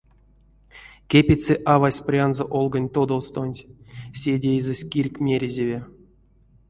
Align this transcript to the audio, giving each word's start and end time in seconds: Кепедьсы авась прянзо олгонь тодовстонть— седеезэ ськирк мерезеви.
Кепедьсы 1.09 1.53
авась 1.73 2.01
прянзо 2.07 2.43
олгонь 2.57 2.91
тодовстонть— 2.95 3.67
седеезэ 4.19 4.73
ськирк 4.81 5.15
мерезеви. 5.25 5.79